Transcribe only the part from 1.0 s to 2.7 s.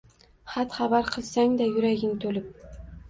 qilsang-da, yuraging to‘lib